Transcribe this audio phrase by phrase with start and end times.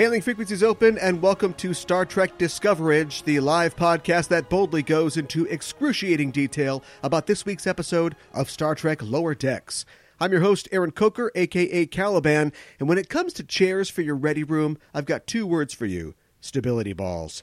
[0.00, 5.18] Hailing frequencies open, and welcome to Star Trek Discoverage, the live podcast that boldly goes
[5.18, 9.84] into excruciating detail about this week's episode of Star Trek Lower Decks.
[10.18, 14.16] I'm your host, Aaron Coker, aka Caliban, and when it comes to chairs for your
[14.16, 17.42] ready room, I've got two words for you stability balls.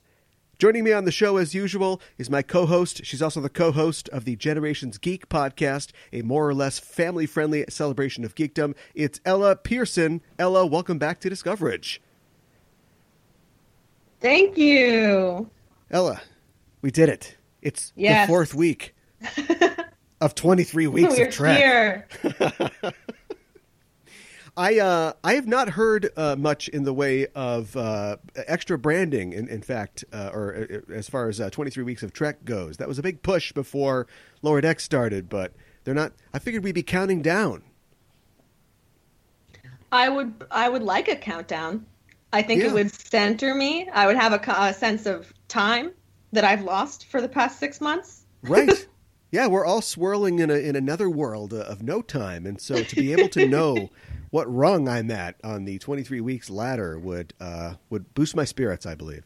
[0.58, 3.06] Joining me on the show, as usual, is my co host.
[3.06, 7.28] She's also the co host of the Generations Geek podcast, a more or less family
[7.28, 8.76] friendly celebration of geekdom.
[8.96, 10.24] It's Ella Pearson.
[10.40, 12.02] Ella, welcome back to Discoverage.
[14.20, 15.50] Thank you.
[15.92, 16.22] Ella,
[16.82, 17.38] we did it.
[17.62, 18.28] It's Yes.
[18.28, 18.96] the fourth week
[20.22, 22.12] of 23 weeks We're of Trek.
[24.58, 28.18] I uh, I have not heard uh, much in the way of uh,
[28.48, 29.34] extra branding.
[29.34, 32.78] In, in fact, uh, or uh, as far as uh, 23 weeks of Trek goes,
[32.78, 34.08] that was a big push before
[34.42, 35.30] Lower Decks started.
[35.30, 35.54] But
[35.84, 36.14] they're not.
[36.34, 37.62] I figured we'd be counting down.
[39.92, 41.86] I would I would like a countdown.
[42.34, 42.68] I think Yeah.
[42.68, 43.88] it would center me.
[43.90, 45.92] I would have a, a sense of time
[46.34, 48.26] that I've lost for the past six months.
[48.44, 48.88] Right.
[49.32, 52.84] yeah, we're all swirling in a in another world uh, of no time, and so
[52.84, 53.90] to be able to know
[54.30, 58.86] what rung I'm at on the 23 weeks ladder would uh, would boost my spirits.
[58.86, 59.24] I believe.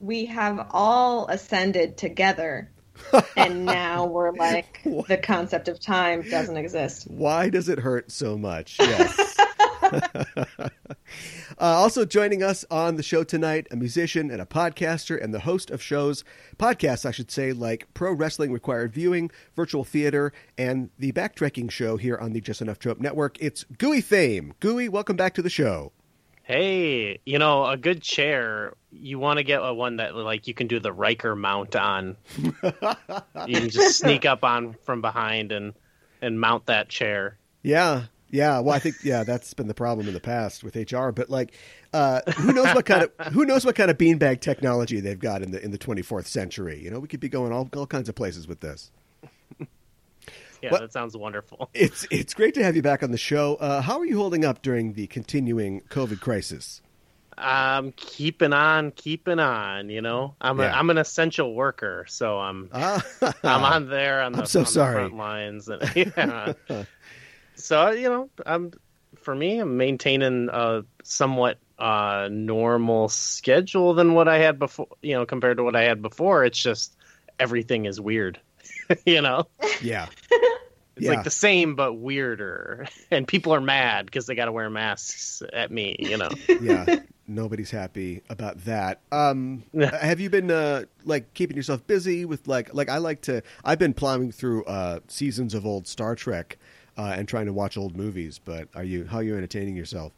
[0.00, 2.68] We have all ascended together,
[3.36, 7.06] and now we're like the concept of time doesn't exist.
[7.08, 8.76] Why does it hurt so much?
[8.80, 9.36] Yes.
[10.58, 10.68] uh,
[11.58, 15.70] also joining us on the show tonight, a musician and a podcaster, and the host
[15.70, 16.24] of shows,
[16.56, 21.96] podcasts, I should say, like Pro Wrestling Required Viewing, Virtual Theater, and the Backtracking Show
[21.96, 23.36] here on the Just Enough Trope Network.
[23.40, 24.54] It's Gooey Fame.
[24.60, 25.92] Gooey, welcome back to the show.
[26.44, 30.54] Hey, you know, a good chair, you want to get a one that like you
[30.54, 32.16] can do the Riker mount on.
[32.36, 32.52] you
[33.60, 35.74] can just sneak up on from behind and
[36.20, 37.38] and mount that chair.
[37.62, 38.04] Yeah.
[38.32, 41.10] Yeah, well, I think yeah, that's been the problem in the past with HR.
[41.10, 41.52] But like,
[41.92, 45.42] uh, who knows what kind of who knows what kind of beanbag technology they've got
[45.42, 46.80] in the in the 24th century?
[46.82, 48.90] You know, we could be going all all kinds of places with this.
[50.62, 51.68] Yeah, What- that sounds wonderful.
[51.74, 53.56] It's it's great to have you back on the show.
[53.56, 56.80] Uh, how are you holding up during the continuing COVID crisis?
[57.36, 59.88] I'm keeping on, keeping on.
[59.88, 60.78] You know, I'm Yeah.
[60.78, 63.04] I'm an essential worker, so I'm Ah,
[63.42, 64.94] I'm on there on the, I'm so sorry.
[64.94, 65.68] front lines.
[65.68, 66.52] And, yeah.
[67.54, 68.72] So you know, I'm
[69.16, 74.88] for me, I'm maintaining a somewhat uh, normal schedule than what I had before.
[75.02, 76.96] You know, compared to what I had before, it's just
[77.38, 78.40] everything is weird.
[79.06, 79.46] you know,
[79.80, 80.08] yeah,
[80.96, 81.08] it's Yeah.
[81.08, 85.42] like the same but weirder, and people are mad because they got to wear masks
[85.52, 85.96] at me.
[85.98, 86.30] You know.
[86.60, 86.86] yeah.
[87.26, 89.00] Nobody's happy about that.
[89.12, 93.42] Um, have you been uh, like keeping yourself busy with like like I like to?
[93.64, 96.58] I've been plowing through uh, seasons of old Star Trek
[96.98, 98.40] uh, and trying to watch old movies.
[98.44, 100.12] But are you how are you entertaining yourself?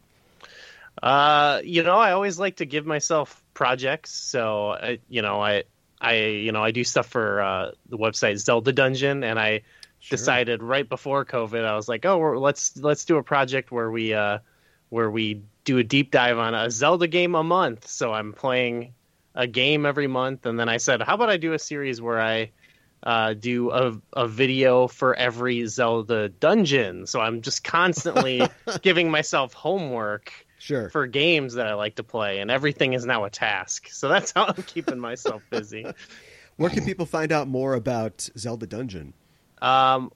[1.02, 4.12] Uh, you know, I always like to give myself projects.
[4.12, 5.64] So, I, you know, I,
[6.00, 9.62] I, you know, I do stuff for uh, the website Zelda Dungeon, and I
[10.00, 10.18] Sure.
[10.18, 14.12] decided right before COVID, I was like, oh, let's let's do a project where we,
[14.12, 14.38] uh,
[14.94, 17.88] where we do a deep dive on a Zelda game a month.
[17.88, 18.94] So I'm playing
[19.34, 22.20] a game every month, and then I said, how about I do a series where
[22.20, 22.52] I
[23.02, 27.06] uh, do a, a video for every Zelda dungeon.
[27.06, 28.46] So I'm just constantly
[28.82, 30.88] giving myself homework Sure.
[30.88, 33.88] for games that I like to play, and everything is now a task.
[33.90, 35.84] So that's how I'm keeping myself busy.
[36.56, 39.12] Where can people find out more about Zelda Dungeon?
[39.60, 40.10] Um,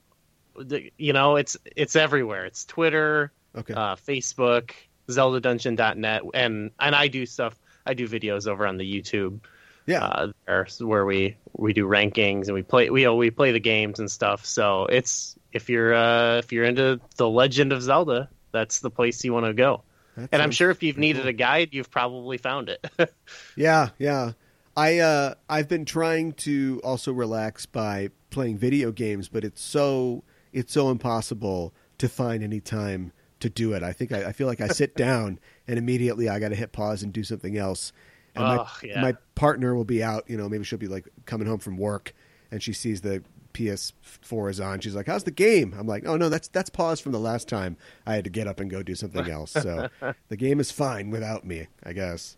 [0.57, 2.45] the, you know, it's it's everywhere.
[2.45, 3.73] It's Twitter, Okay.
[3.73, 4.71] uh, Facebook,
[5.09, 7.59] ZeldaDungeon.net, and and I do stuff.
[7.85, 9.39] I do videos over on the YouTube.
[9.85, 10.05] yeah.
[10.05, 13.99] Uh, there, where we we do rankings and we play we we play the games
[13.99, 14.45] and stuff.
[14.45, 19.23] So it's if you're uh, if you're into the Legend of Zelda, that's the place
[19.23, 19.83] you want to go.
[20.15, 21.29] That And I'm sure if you've pretty needed cool.
[21.29, 22.85] a guide, you've probably found it.
[23.55, 24.33] Yeah, yeah.
[24.77, 30.23] I uh, I've been trying to also relax by playing video games, but it's so
[30.53, 33.83] it's so impossible to find any time to do it.
[33.83, 36.71] I think I, I feel like I sit down and immediately I got to hit
[36.71, 37.91] pause and do something else.
[38.35, 39.01] And my yeah.
[39.01, 40.29] my partner will be out.
[40.29, 42.13] You know, maybe she'll be like coming home from work,
[42.51, 44.79] and she sees the PS4 is on.
[44.79, 47.47] She's like, "How's the game?" I'm like, "Oh no, that's that's paused from the last
[47.47, 47.75] time
[48.05, 49.89] I had to get up and go do something else." So
[50.29, 52.37] the game is fine without me, I guess.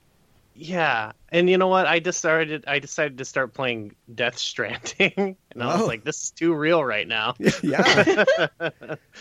[0.53, 1.87] Yeah, and you know what?
[1.87, 2.65] I decided.
[2.67, 5.13] I decided to start playing Death Stranding,
[5.51, 5.85] and I was Oh.
[5.85, 8.25] like, "This is too real right now." yeah.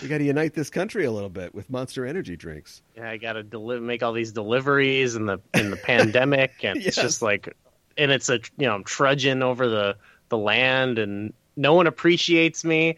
[0.03, 2.83] we got to unite this country a little bit with Monster Energy drinks.
[2.97, 6.77] Yeah, I got to deli- make all these deliveries in the in the pandemic, and
[6.79, 6.89] Yes.
[6.89, 7.57] it's just like,
[7.97, 9.97] and it's a you know I'm trudging over the
[10.31, 12.97] the land, and no one appreciates me.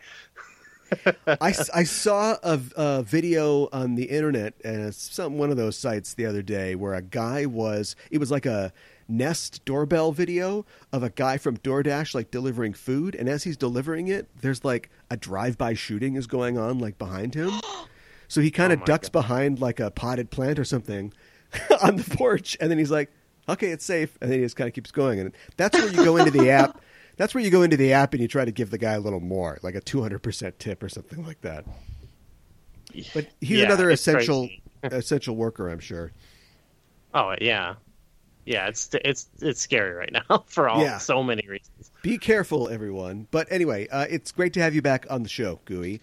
[1.26, 6.14] I, I saw a, a video on the internet, uh, some one of those sites
[6.14, 7.96] the other day, where a guy was.
[8.10, 8.72] It was like a
[9.08, 14.08] Nest doorbell video of a guy from DoorDash like delivering food, and as he's delivering
[14.08, 17.50] it, there's like a drive-by shooting is going on like behind him.
[18.28, 19.20] So he kind of Oh ducks God.
[19.20, 21.12] behind like a potted plant or something
[21.82, 23.10] on the porch, and then he's like,
[23.46, 25.20] "Okay, it's safe," and then he just kind of keeps going.
[25.20, 26.80] And that's where you go into the app.
[27.16, 29.00] That's where you go into the app and you try to give the guy a
[29.00, 31.64] little more, like a two hundred percent tip or something like that.
[33.12, 34.48] But he's Yeah, another essential
[34.82, 36.12] essential worker, I'm sure.
[37.14, 37.74] Oh yeah,
[38.46, 38.68] yeah.
[38.68, 40.98] It's it's it's scary right now for all Yeah.
[40.98, 41.90] so many reasons.
[42.02, 43.28] Be careful, everyone.
[43.30, 46.00] But anyway, uh, it's great to have you back on the show, Gooey.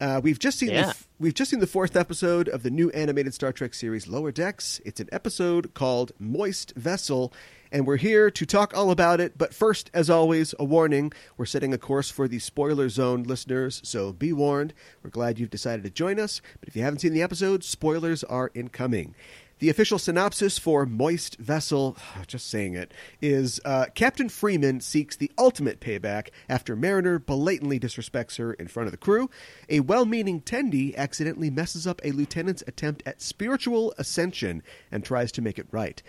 [0.00, 2.88] Uh, we've just seen the, f- we've just seen the fourth episode of the new
[2.90, 4.80] animated Star Trek series Lower Decks.
[4.84, 7.32] It's an episode called Moist Vessel,
[7.72, 9.36] and we're here to talk all about it.
[9.36, 13.80] But first, as always, a warning: we're setting a course for the spoiler zone listeners,
[13.82, 14.72] so be warned.
[15.02, 18.22] We're glad you've decided to join us, but if you haven't seen the episode, spoilers
[18.22, 19.16] are incoming.
[19.60, 21.96] The official synopsis for Moist Vessel,
[22.28, 28.38] just saying it, is uh, Captain Freeman seeks the ultimate payback after Mariner blatantly disrespects
[28.38, 29.28] her in front of the crew.
[29.68, 34.62] A well meaning Tendi accidentally messes up a lieutenant's attempt at spiritual ascension
[34.92, 36.00] and tries to make it right.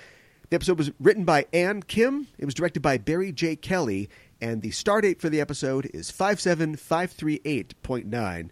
[0.51, 3.55] The episode was written by Ann Kim, it was directed by Barry J.
[3.55, 4.09] Kelly,
[4.41, 8.49] and the star date for the episode is 57538.9.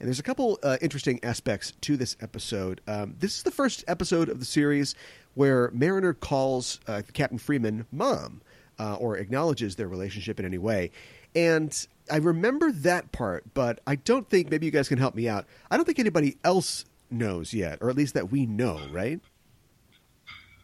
[0.00, 2.80] And there's a couple uh, interesting aspects to this episode.
[2.88, 4.94] Um, this is the first episode of the series
[5.34, 8.40] where Mariner calls uh, Captain Freeman mom
[8.78, 10.90] uh, or acknowledges their relationship in any way.
[11.34, 15.28] And I remember that part, but I don't think, maybe you guys can help me
[15.28, 15.44] out.
[15.70, 19.20] I don't think anybody else knows yet, or at least that we know, right?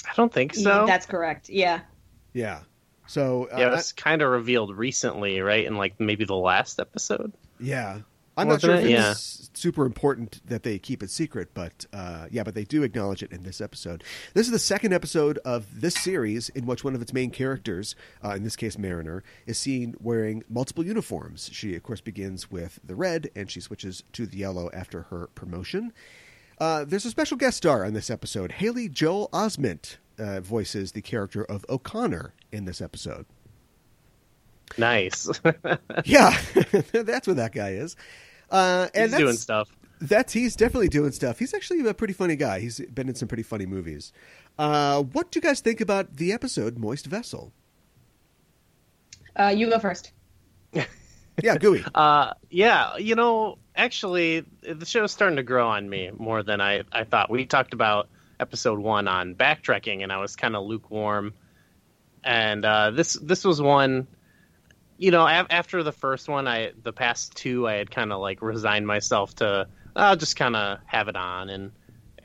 [0.09, 0.87] I don't think so.
[0.87, 1.51] That's correct.
[1.51, 1.81] Yeah.
[2.33, 2.61] Yeah.
[3.07, 5.67] So, uh, yeah, it was kind of revealed recently, right?
[5.67, 7.35] In like maybe the last episode.
[7.61, 8.01] Yeah.
[8.37, 8.91] I'm not sure if it?
[8.91, 13.23] it's super important that they keep it secret, but uh, yeah, but they do acknowledge
[13.23, 14.05] it in this episode.
[14.35, 17.97] This is the second episode of this series in which one of its main characters,
[18.23, 21.49] uh, in this case Mariner, is seen wearing multiple uniforms.
[21.53, 25.29] She, of course, begins with the red and she switches to the yellow after her
[25.35, 25.93] promotion.
[26.59, 28.53] Uh, there's a special guest star on this episode.
[28.53, 33.27] Haley Joel Osment uh, voices the character of O'Connor in this episode.
[34.79, 35.31] Nice.
[36.05, 36.37] Yeah,
[36.93, 37.97] that's what that guy is.
[38.51, 39.77] Uh, and He's that's, doing stuff.
[40.01, 41.39] That's he's definitely doing stuff.
[41.39, 42.61] He's actually a pretty funny guy.
[42.61, 44.13] He's been in some pretty funny movies.
[44.59, 47.53] Uh, what do you guys think about the episode Moist Vessel?
[49.39, 50.13] Uh, you go first.
[51.43, 51.85] Yeah, gooey.
[51.95, 56.83] Uh, yeah, you know, actually, the show's starting to grow on me more than I,
[56.93, 57.31] I thought.
[57.31, 58.09] We talked about
[58.41, 61.35] episode one on backtracking, and I was kind of lukewarm.
[62.25, 64.07] And uh, this this was one,
[64.99, 68.21] you know, af- after the first one, I the past two, I had kind of
[68.21, 71.73] like resigned myself to, I'll just kind of have it on, and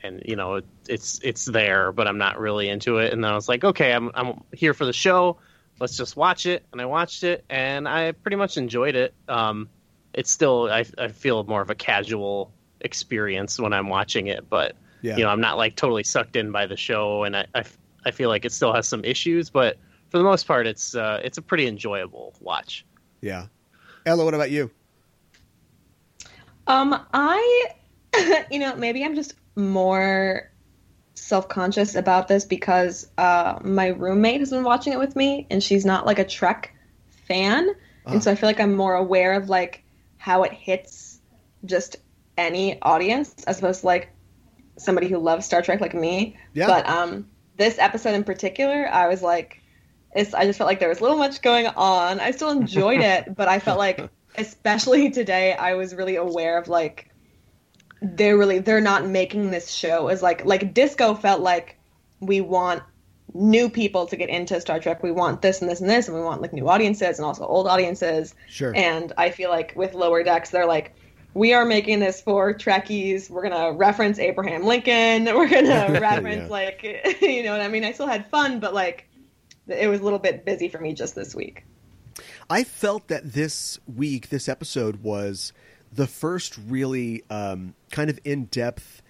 [0.02, 3.12] and you know, it, it's it's there, but I'm not really into it.
[3.12, 5.38] And then I was like, okay, I'm I'm here for the show
[5.80, 9.68] let's just watch it and i watched it and i pretty much enjoyed it um,
[10.12, 12.52] it's still I, I feel more of a casual
[12.82, 15.16] experience when i'm watching it but Yeah.
[15.16, 17.64] you know i'm not like totally sucked in by the show and I, I,
[18.04, 19.78] I feel like it still has some issues but
[20.12, 22.84] for the most part it's uh, it's a pretty enjoyable watch
[23.20, 23.46] Yeah.
[24.06, 24.70] Ella, what about you?
[26.66, 27.66] Um, I,
[28.50, 30.50] you know, maybe I'm just more
[31.14, 35.84] self-conscious about this because uh, my roommate has been watching it with me, and she's
[35.84, 36.74] not like a Trek
[37.28, 37.68] fan,
[38.04, 38.12] Ah.
[38.12, 39.84] and so I feel like I'm more aware of like
[40.16, 41.20] how it hits
[41.64, 41.96] just
[42.36, 44.10] any audience as opposed to like
[44.78, 46.36] somebody who loves Star Trek like me.
[46.54, 46.66] Yeah.
[46.66, 49.61] But um, this episode in particular, I was like,
[50.14, 52.20] it's, I just felt like there was a little much going on.
[52.20, 56.68] I still enjoyed it, but I felt like, especially today, I was really aware of
[56.68, 57.08] like
[58.00, 61.78] they're really they're not making this show as like like disco felt like
[62.20, 62.82] we want
[63.34, 65.02] new people to get into Star Trek.
[65.02, 67.46] We want this and this and this, and we want like new audiences and also
[67.46, 68.34] old audiences.
[68.48, 68.74] Sure.
[68.76, 70.94] And I feel like with Lower Decks, they're like,
[71.34, 73.30] we are making this for Trekkies.
[73.30, 75.24] We're gonna reference Abraham Lincoln.
[75.34, 76.48] We're gonna reference Yeah.
[76.48, 77.84] like you know what I mean.
[77.84, 79.08] I still had fun, but like
[79.72, 81.64] it was a little bit busy for me just this week.
[82.50, 85.52] I felt that this week, this episode was
[85.92, 89.02] the first really um, kind of in depth,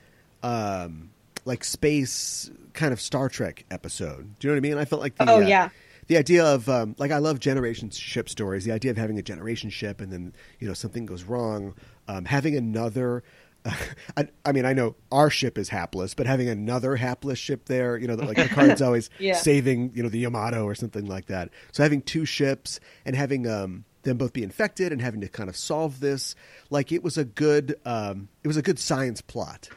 [0.43, 1.11] um,
[1.45, 4.39] like space kind of Star Trek episode.
[4.39, 4.79] Do you know what I mean?
[4.79, 5.69] I felt like the, Oh, uh, yeah.
[6.07, 8.65] the idea of um, like I love generation ship stories.
[8.65, 11.75] The idea of having a generation ship and then you know something goes wrong,
[12.09, 13.23] um, having another.
[14.17, 17.97] I, I mean, I know our ship is hapless, but having another hapless ship there,
[17.97, 19.35] you know, that, like Picard's always Yeah.
[19.35, 21.51] saving, you know, the Yamato or something like that.
[21.73, 25.49] So having two ships and having um, them both be infected and having to kind
[25.49, 26.35] of solve this.
[26.71, 29.69] Like it was a good, um, it was a good science plot.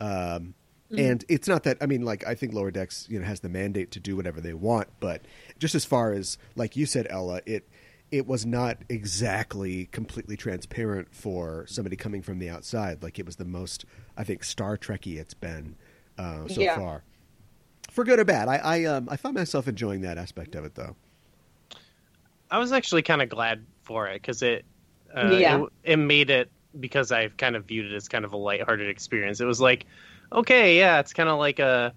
[0.00, 0.54] Um,
[0.96, 3.48] and it's not that I mean, like I think Lower Decks, you know, has the
[3.48, 5.22] mandate to do whatever they want, but
[5.58, 7.68] just as far as like you said, Ella, it
[8.16, 13.02] it was not exactly completely transparent for somebody coming from the outside.
[13.02, 13.84] Like it was the most,
[14.16, 15.74] I think, Star Trekky it's been
[16.16, 16.76] uh, so Yeah.
[16.76, 17.02] far,
[17.90, 18.46] for good or bad.
[18.48, 20.94] I I, um, I found myself enjoying that aspect of it, though.
[22.50, 24.64] I was actually kind of glad for it because it,
[25.14, 25.62] uh, Yeah.
[25.62, 28.88] it it made it because I've kind of viewed it as kind of a lighthearted
[28.88, 29.40] experience.
[29.40, 29.86] It was like,
[30.32, 31.94] okay, yeah, it's kind of like a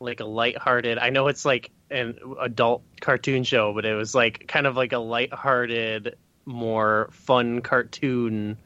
[0.00, 0.98] like a lighthearted.
[0.98, 4.92] I know it's like an adult cartoon show, but it was like kind of like
[4.92, 8.56] a lighthearted, more fun cartoon,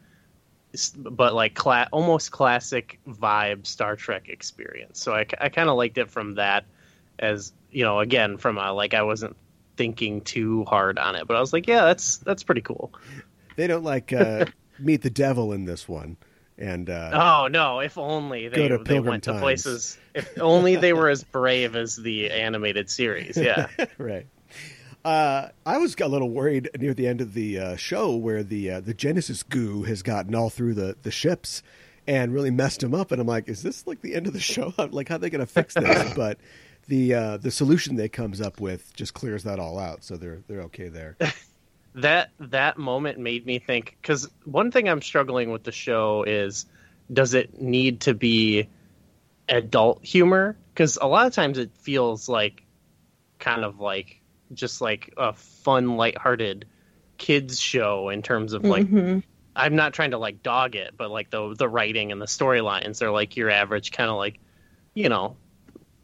[0.96, 5.00] but like cla- almost classic vibe Star Trek experience.
[5.00, 6.64] So I, I kind of liked it from that,
[7.18, 9.36] as you know, again from a like I wasn't
[9.76, 12.92] thinking too hard on it, but I was like, yeah, that's that's pretty cool.
[13.56, 14.46] They don't like uh,
[14.78, 16.16] meet the devil in this one,
[16.58, 17.80] and uh, Oh no!
[17.80, 19.98] If only they, Go to they went to places.
[20.14, 23.36] If only they were as brave as the animated series.
[23.36, 23.68] Yeah.
[23.98, 24.26] right.
[25.04, 28.72] Uh, I was a little worried near the end of the uh, show where the
[28.72, 31.62] uh, the Genesis goo has gotten all through the, the ships
[32.08, 34.40] and really messed them up, and I'm like, is this like the end of the
[34.54, 34.72] show?
[34.90, 36.12] like, how are they going to fix this?
[36.16, 36.38] but
[36.88, 40.42] the uh, the solution they comes up with just clears that all out, so they're
[40.48, 41.16] they're okay there.
[41.96, 46.66] That that moment made me think because one thing I'm struggling with the show is
[47.12, 48.68] does it need to be
[49.48, 50.56] adult humor?
[50.72, 52.62] Because a lot of times it feels like
[53.38, 54.20] kind of like
[54.52, 56.66] just like a fun, lighthearted
[57.18, 59.22] kids show in terms of like Mhm.
[59.54, 63.00] I'm not trying to like dog it, but like the the writing and the storylines
[63.00, 64.38] are like your average kind of like,
[64.92, 65.36] you know,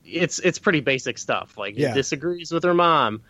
[0.07, 1.59] it's it's pretty basic stuff.
[1.59, 1.89] Like Yeah.
[1.89, 3.23] he disagrees with her mom,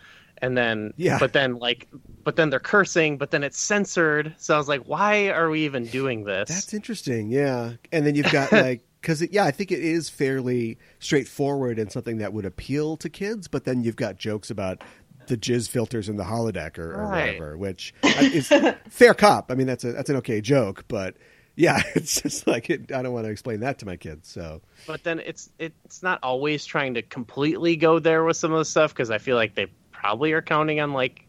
[0.43, 1.19] and then Yeah.
[1.19, 1.89] but then like
[2.25, 4.35] but then they're cursing, but then it's censored.
[4.39, 6.49] So I was like, why are we even doing this?
[6.51, 7.73] That's interesting, yeah.
[7.91, 12.19] And then you've got like because yeah, I think it is fairly straightforward and something
[12.19, 13.49] that would appeal to kids.
[13.49, 14.83] But then you've got jokes about
[15.29, 17.27] the jizz filters in the holodeck or, or Right.
[17.39, 18.49] whatever, which uh, is
[18.91, 19.51] fair cop.
[19.51, 21.17] I mean, that's a that's an okay joke, but
[21.57, 24.29] yeah, it's just like it, I don't want to explain that to my kids.
[24.29, 28.59] So but then it's it's not always trying to completely go there with some of
[28.59, 29.67] the stuff because I feel like they
[30.03, 31.27] probably are counting on like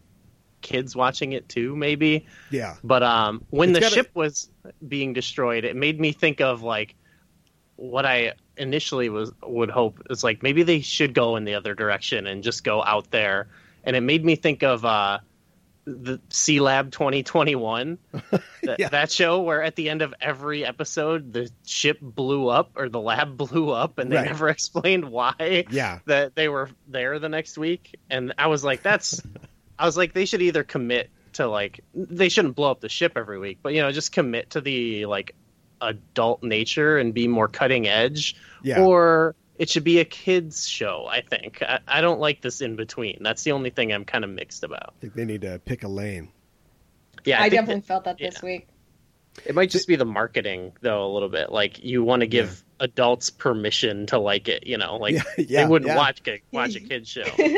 [0.61, 2.25] kids watching it too, maybe.
[2.49, 4.49] yeah, But um, when It's the gotta- ship was
[4.87, 6.95] being destroyed, it made me think of like
[7.75, 11.75] what I initially was would hope is like maybe they should go in the other
[11.75, 13.47] direction and just go out there.
[13.83, 15.19] And it made me think of uh,
[15.85, 17.97] the Sealab 2021,
[18.31, 18.89] that, Yeah.
[18.89, 22.99] that show where at the end of every episode the ship blew up or the
[23.01, 24.25] lab blew up, and they Right.
[24.27, 28.81] never explained why yeah, that they were there the next week and i was like
[28.83, 29.21] that's
[29.77, 33.13] i was like they should either commit to like they shouldn't blow up the ship
[33.15, 35.35] every week but you know just commit to the like
[35.81, 38.79] adult nature and be more cutting edge yeah.
[38.81, 42.75] or it should be a kids show i think I, I don't like this in
[42.75, 45.60] between that's the only thing i'm kind of mixed about I think they need to
[45.60, 46.30] pick a lane.
[47.25, 48.45] yeah I, think definitely that- felt that this yeah.
[48.45, 48.67] week.
[49.45, 52.63] it might just be the marketing though a little bit like you want to give
[52.80, 55.97] adults permission to like it you know like Yeah, yeah, they wouldn't yeah.
[55.97, 57.23] watch a, watch a kids show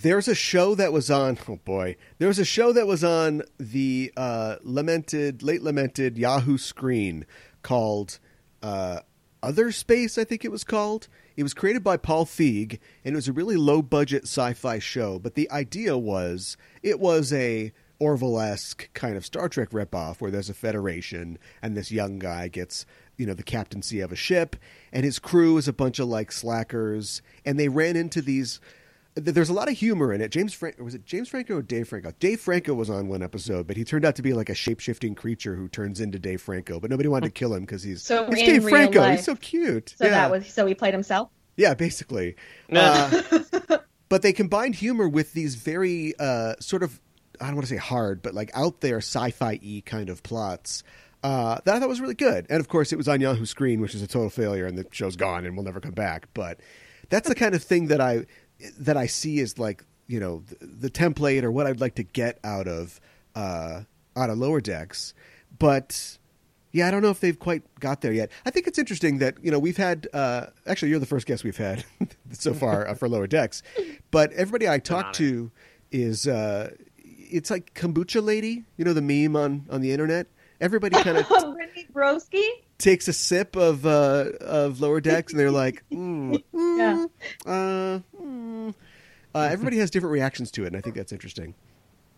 [0.00, 1.36] There's a show that was on.
[1.48, 6.56] Oh boy, there was a show that was on the uh, lamented, late lamented Yahoo
[6.56, 7.26] screen
[7.62, 8.20] called
[8.62, 9.00] uh,
[9.42, 10.18] Other Space.
[10.18, 11.08] I think it was called.
[11.36, 15.18] It was created by Paul Feig, and it was a really low budget sci-fi show.
[15.18, 20.50] But the idea was it was a Orville-esque kind of Star Trek ripoff, where there's
[20.50, 24.56] a Federation, and this young guy gets you know the captaincy of a ship,
[24.92, 28.62] and his crew is a bunch of like slackers, and they ran into these th-
[29.20, 30.30] there's a lot of humor in it.
[30.30, 32.12] James Franco was it James Franco or Dave Franco?
[32.18, 34.80] Dave Franco was on one episode, but he turned out to be like a shape
[34.80, 36.80] shifting creature who turns into Dave Franco.
[36.80, 39.00] But nobody wanted to kill him because he's So he's Dave Franco.
[39.00, 39.94] life- He's so cute.
[39.96, 40.10] So yeah.
[40.10, 41.30] that was so he played himself.
[41.56, 42.36] yeah, basically.
[42.72, 43.22] Uh,
[44.08, 47.00] but they combined humor with these very uh, sort of
[47.40, 50.82] I don't want to say hard, but like out there sci-fi y kind of plots.
[51.22, 53.80] Uh, that I thought was really good, and of course it was on Yahoo Screen,
[53.80, 56.28] which is a total failure, and the show's gone and will never come back.
[56.32, 56.60] But
[57.10, 58.26] that's the kind of thing that I
[58.78, 62.02] that I see as like you know the, the template or what I'd like to
[62.02, 63.00] get out of
[63.34, 63.82] uh,
[64.16, 65.14] out of Lower Decks.
[65.58, 66.18] But
[66.72, 68.30] yeah, I don't know if they've quite got there yet.
[68.44, 71.44] I think it's interesting that you know we've had uh, actually you're the first guest
[71.44, 71.84] we've had
[72.32, 73.62] so far uh, for Lower Decks,
[74.10, 75.50] but everybody I talk to
[75.90, 80.26] is uh, it's like kombucha lady, you know the meme on on the internet.
[80.60, 82.44] Everybody kind of Brittany Broski.
[82.78, 87.06] Takes a sip of uh, of Lower Decks and they're like, mm, Yeah.
[87.46, 88.74] uh, mm.
[89.34, 91.54] Uh, everybody has different reactions to it, and I think that's interesting.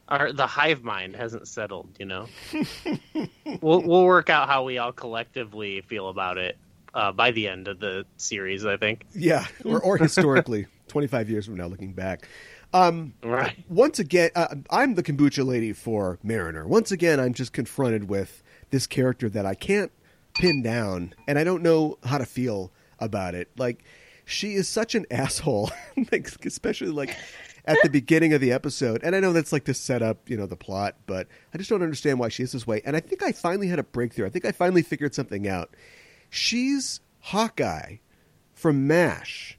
[0.08, 1.88] our the hive mind hasn't settled.
[1.98, 2.26] You know,
[3.60, 6.56] we'll we'll work out how we all collectively feel about it
[6.94, 8.64] uh, by the end of the series.
[8.64, 9.04] I think.
[9.14, 12.26] Yeah, or, or historically, 25 years from now, looking back.
[12.72, 13.58] Um, Right.
[13.68, 16.66] once again, uh, I'm the kombucha lady for Mariner.
[16.66, 19.90] Once again, I'm just confronted with this character that I can't
[20.34, 23.50] pin down, and I don't know how to feel about it.
[23.56, 23.84] Like,
[24.24, 25.70] she is such an asshole,
[26.12, 27.16] like, especially like
[27.64, 29.02] at the beginning of the episode.
[29.02, 31.70] And I know that's like to set up, you know, the plot, but I just
[31.70, 32.80] don't understand why she is this way.
[32.84, 34.26] And I think I finally had a breakthrough.
[34.26, 35.74] I think I finally figured something out.
[36.30, 37.96] She's Hawkeye
[38.54, 39.58] from MASH.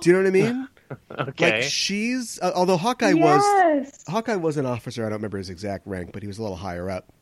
[0.00, 0.68] Do you know what I mean?
[1.10, 1.50] Okay.
[1.50, 4.04] Like she's uh, although Hawkeye was.
[4.06, 5.02] Hawkeye was an officer.
[5.02, 7.12] I don't remember his exact rank, but he was a little higher up.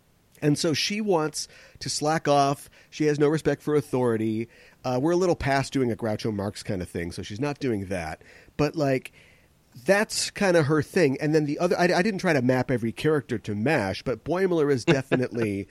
[0.42, 2.68] And so she wants to slack off.
[2.90, 4.48] She has no respect for authority.
[4.84, 7.58] Uh, we're a little past doing a Groucho Marx kind of thing, so she's not
[7.60, 8.22] doing that.
[8.56, 9.12] But like,
[9.86, 11.16] that's kind of her thing.
[11.20, 14.24] And then the other, I, I didn't try to map every character to Mash, but
[14.24, 15.66] Boimler is definitely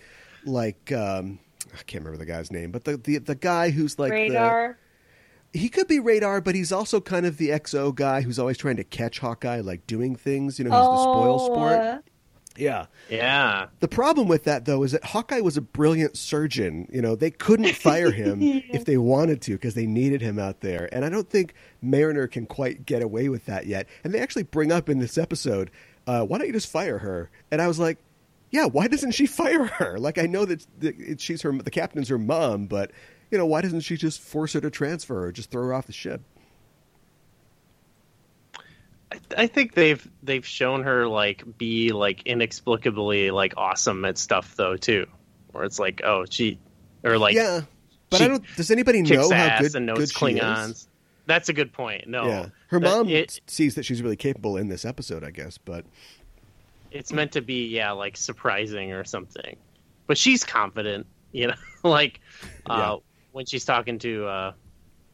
[0.45, 1.39] like, um,
[1.73, 5.69] I can't remember the guy's name, but the the, the guy who's like The, he
[5.69, 8.83] could be radar, but he's also kind of the XO guy who's always trying to
[8.83, 10.57] catch Hawkeye, like doing things.
[10.59, 11.79] You know, he's the spoil Oh, sport.
[11.79, 11.99] uh,
[12.57, 12.85] Yeah.
[13.09, 13.67] yeah.
[13.79, 16.87] The problem with that, though, is that Hawkeye was a brilliant surgeon.
[16.91, 20.61] You know, they couldn't fire him if they wanted to because they needed him out
[20.61, 20.89] there.
[20.91, 23.87] And I don't think Mariner can quite get away with that yet.
[24.03, 25.71] And they actually bring up in this episode,
[26.07, 27.29] uh, why don't you just fire her?
[27.51, 27.97] And I was like,
[28.51, 29.97] yeah, why doesn't she fire her?
[29.97, 32.91] Like, I know that that she's her, the captain's her mom, but
[33.31, 35.87] you know, why doesn't she just force her to transfer or just throw her off
[35.87, 36.21] the ship?
[39.13, 44.55] I, I think they've they've shown her like be like inexplicably like awesome at stuff
[44.55, 45.07] though too,
[45.51, 46.59] where it's like oh she
[47.03, 47.61] or like yeah,
[48.09, 48.43] but I don't.
[48.55, 50.69] Does anybody know how good, and knows good Klingons.
[50.71, 50.87] is?
[51.25, 52.07] That's a good point.
[52.07, 55.31] No, Yeah, her That- mom it- sees that she's really capable in this episode, I
[55.31, 55.57] guess.
[55.57, 55.85] But
[56.91, 59.57] it's meant to be yeah like surprising or something
[60.05, 62.19] but she's confident you know like
[62.69, 62.95] uh Yeah.
[63.31, 64.53] when she's talking to uh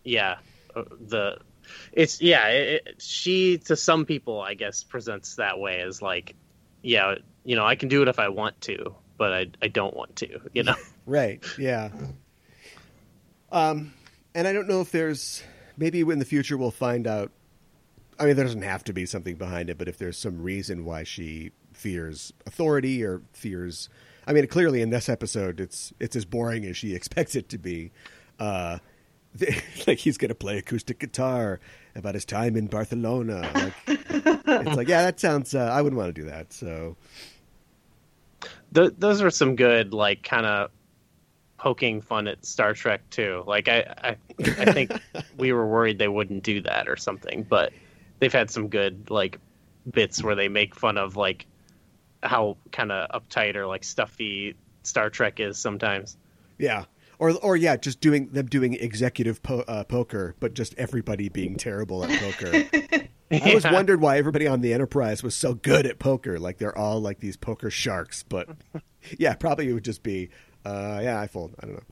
[0.04, 0.40] yeah
[0.76, 1.38] uh, the
[1.92, 6.36] it's yeah it, it, she to some people i guess presents that way as like
[6.82, 9.96] yeah you know i can do it if i want to but i i don't
[9.96, 10.76] want to you know
[11.10, 11.44] Right.
[11.58, 11.90] Yeah.
[13.52, 13.94] Um,
[14.36, 15.42] and I don't know if there's
[15.76, 17.32] maybe in the future we'll find out.
[18.20, 20.86] I mean, there doesn't have to be something behind it, but if there's some reason
[20.86, 23.90] why she fears authority or fears,
[24.28, 27.58] I mean, clearly in this episode, it's it's as boring as she expects it to
[27.58, 27.92] be.
[28.40, 28.78] Uh,
[29.88, 31.60] like he's going to play acoustic guitar
[31.96, 33.50] about his time in Barcelona.
[33.54, 35.54] Like, it's like, yeah, that sounds.
[35.54, 36.52] Uh, I wouldn't want to do that.
[36.54, 36.96] So
[38.74, 40.72] Th- those are some good like kind of
[41.58, 43.44] poking fun at Star Trek too.
[43.46, 44.92] Like I, I, I think
[45.38, 47.74] we were worried they wouldn't do that or something, but
[48.20, 49.40] they've had some good like
[49.90, 51.46] bits where they make fun of like
[52.22, 56.18] how kind of uptight or like stuffy Star Trek is sometimes.
[56.58, 56.86] Yeah.
[57.20, 61.58] Or, or yeah, just doing them doing executive po- uh, poker, but just everybody being
[61.58, 62.64] terrible at poker.
[63.32, 66.40] I always wondered why everybody on the Enterprise was so good at poker.
[66.40, 68.24] Like they're all like these poker sharks.
[68.24, 68.48] But
[69.20, 70.30] yeah, probably it would just be,
[70.66, 71.54] uh, yeah, I fold.
[71.60, 71.84] I don't know.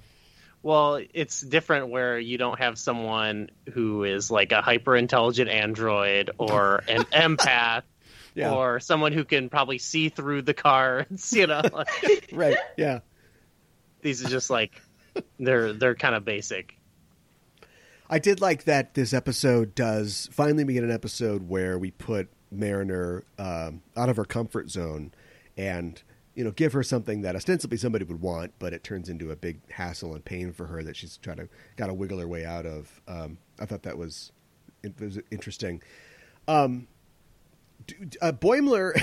[0.64, 6.32] Well, it's different where you don't have someone who is like a hyper intelligent android
[6.38, 7.84] or an empath.
[8.34, 8.54] Yeah.
[8.54, 11.64] Or someone who can probably see through the cards, you know.
[12.32, 12.58] Right.
[12.78, 13.00] Yeah.
[14.02, 14.80] these are just like
[15.40, 16.76] they're they're kind of basic.
[18.10, 22.30] I did like that this episode does finally we get an episode where we put
[22.52, 25.12] Mariner um, out of her comfort zone
[25.58, 26.02] and
[26.34, 29.36] you know give her something that ostensibly somebody would want, but it turns into a
[29.36, 32.46] big hassle and pain for her that she's trying to got to wiggle her way
[32.46, 33.02] out of.
[33.08, 34.32] Um, I thought that was
[34.84, 35.82] it was interesting.
[36.48, 36.88] Um,
[38.22, 38.94] uh, Boimler,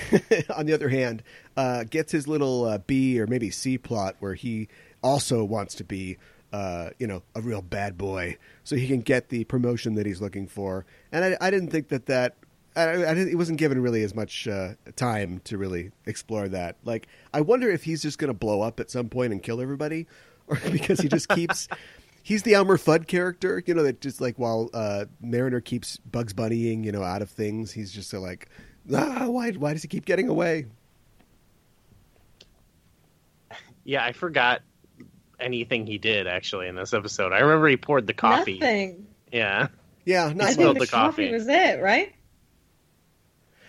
[0.56, 1.22] on the other hand,
[1.56, 4.68] uh, gets his little uh, B or maybe C plot where he
[5.04, 6.16] also wants to be,
[6.52, 10.20] uh, you know, a real bad boy, so he can get the promotion that he's
[10.20, 10.86] looking for.
[11.12, 12.34] And I, I didn't think that that.
[12.76, 16.76] I, I he wasn't given really as much uh, time to really explore that.
[16.84, 19.60] Like, I wonder if he's just going to blow up at some point and kill
[19.60, 20.08] everybody,
[20.48, 21.68] or because he just keeps.
[22.26, 26.32] He's the Elmer Fudd character, you know, that just like while uh, Mariner keeps Bugs
[26.32, 28.48] Bunnying, you know, out of things, he's just so like,
[28.94, 30.64] ah, why, why does he keep getting away?
[33.84, 34.62] Yeah, I forgot
[35.44, 37.32] anything he did actually in this episode.
[37.32, 38.58] I remember he poured the coffee.
[38.58, 39.06] Nothing.
[39.32, 39.68] Yeah.
[40.04, 41.32] Yeah, I not spilled think the the coffee coffee.
[41.32, 42.12] was it, right?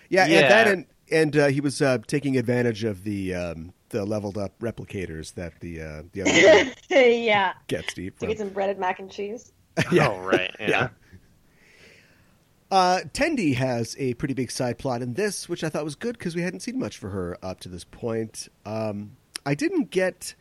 [0.08, 0.38] Yeah, Yeah.
[0.40, 4.36] and that and and uh, he was uh, taking advantage of the um, the leveled
[4.38, 6.72] up replicators that the uh, the other
[7.10, 7.54] yeah.
[7.68, 8.28] gets Steve To from.
[8.28, 9.52] get some breaded mac and cheese.
[9.92, 10.54] yeah, Oh right.
[10.60, 10.68] Yeah.
[10.68, 10.88] Yeah.
[12.70, 16.18] Uh, Tendi has a pretty big side plot in this, which I thought was good
[16.18, 18.48] because we hadn't seen much for her up to this point.
[18.64, 19.12] Um,
[19.44, 20.34] I didn't get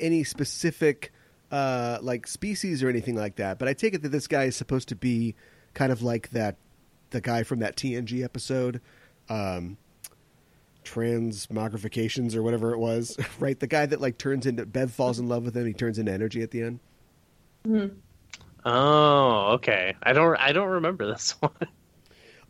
[0.00, 1.12] any specific
[1.50, 4.56] uh, like species or anything like that, but I take it that this guy is
[4.56, 5.34] supposed to be
[5.74, 6.56] kind of like that
[7.10, 8.80] the guy from that TNG episode,
[9.28, 9.76] um,
[10.84, 13.58] transmogrifications or whatever it was, right?
[13.58, 16.12] The guy that like turns into Bev falls in love with him, he turns into
[16.12, 16.80] energy at the end.
[17.66, 17.96] Mhm.
[18.64, 19.94] Oh, okay.
[20.02, 20.36] I don't.
[20.36, 21.52] I don't remember this one.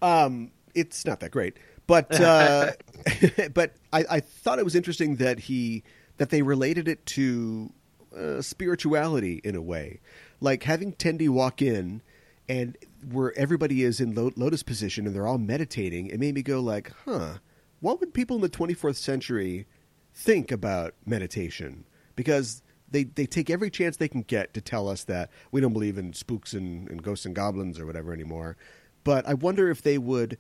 [0.01, 2.73] Um, it's not that great, but uh,
[3.55, 5.85] but I, I thought it was interesting that he
[6.17, 7.73] that they related it to
[8.17, 10.01] uh, spirituality in a way,
[10.41, 12.03] like having Tendi walk in
[12.49, 12.77] and
[13.11, 16.07] where everybody is in lo- lotus position and they're all meditating.
[16.07, 17.39] It made me go like, huh,
[17.81, 19.67] what would people in the 24th century
[20.15, 21.85] think about meditation?
[22.15, 25.73] Because they, they take every chance they can get to tell us that we don't
[25.73, 28.57] believe in spooks and, and ghosts and goblins or whatever anymore.
[29.05, 30.39] But I wonder if they would.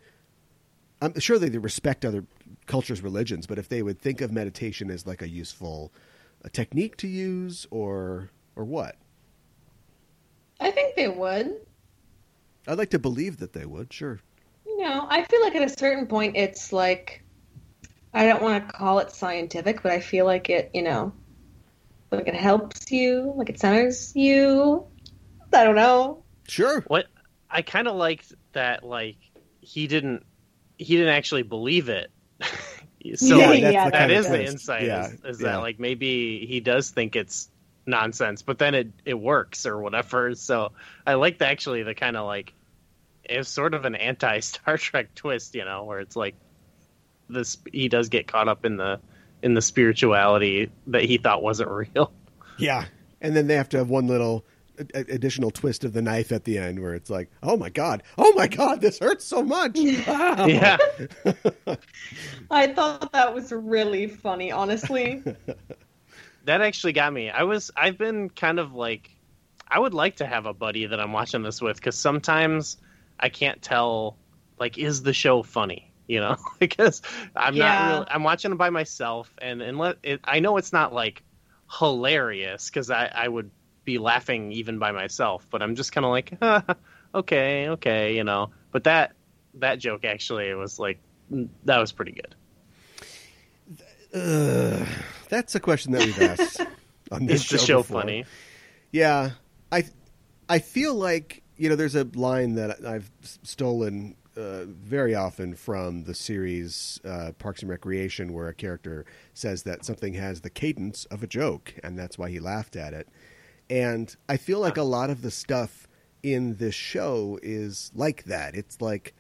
[1.01, 2.25] I'm sure they respect other
[2.67, 5.93] cultures' religions, but if they would think of meditation as like a useful
[6.43, 8.97] a technique to use, or or what?
[10.61, 11.55] I think they would.
[12.67, 13.93] I'd like to believe that they would.
[13.93, 14.21] Sure.
[14.65, 17.23] You know, I feel like at a certain point, it's like
[18.15, 21.13] I don't want to call it scientific, but I feel like it, you know,
[22.11, 24.87] like it helps you, like it centers you.
[25.53, 26.23] I don't know.
[26.49, 26.81] Sure.
[26.87, 27.07] What
[27.51, 29.17] I kind of liked that like
[29.61, 30.25] he didn't
[30.77, 32.11] he didn't actually believe it.
[33.17, 35.53] so Yeah, like, yeah, that that is is the insight Yeah, is, is yeah.
[35.53, 37.51] that like maybe he does think it's
[37.87, 40.35] nonsense, but then it it works or whatever.
[40.35, 40.73] So
[41.07, 42.53] I liked actually the kind of like
[43.25, 46.35] it's sort of an anti Star Trek twist, you know, where it's like
[47.29, 49.01] this he does get caught up in the
[49.43, 52.13] in the spirituality that he thought wasn't real.
[52.59, 52.87] Yeah.
[53.21, 54.45] And then they have to have one little
[54.79, 57.71] a- a- additional twist of the knife at the end where it's like, oh my
[57.71, 59.79] god, oh my god, this hurts so much.
[60.07, 60.47] Wow.
[60.47, 60.77] Yeah.
[62.51, 65.23] I thought that was really funny, honestly.
[66.45, 67.31] that actually got me.
[67.31, 69.11] I was I've been kind of like
[69.69, 72.77] I would like to have a buddy that I'm watching this with because sometimes
[73.19, 74.17] I can't tell
[74.59, 76.37] like is the show funny, you know?
[76.59, 77.03] because
[77.35, 77.65] I'm Yeah.
[77.65, 80.93] not really, I'm watching it by myself and and let it I know it's not
[80.93, 81.23] like
[81.79, 83.51] hilarious because I I would
[83.87, 86.77] be laughing even by myself, but I'm just kind of like
[87.15, 88.51] okay, okay, you know.
[88.73, 89.13] But that
[89.55, 90.99] that joke actually was like
[91.65, 92.35] that was pretty good.
[94.15, 94.87] Ugh.
[95.29, 96.61] that's a question that we've asked
[97.11, 98.03] on this Is the show before.
[98.03, 98.25] funny?
[98.93, 99.31] Yeah,
[99.73, 99.85] I
[100.49, 106.05] I feel like you know there's a line that I've stolen uh, very often from
[106.05, 111.05] the series uh, Parks and Recreation, where a character says that something has the cadence
[111.07, 113.09] of a joke, and that's why he laughed at it.
[113.69, 115.89] And I feel like a lot of the stuff
[116.23, 118.55] in this show is like that.
[118.55, 119.15] It's like